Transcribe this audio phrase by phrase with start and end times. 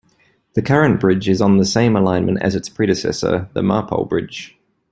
[0.55, 4.57] The current bridge is on the same alignment as its predecessor, the Marpole Bridge.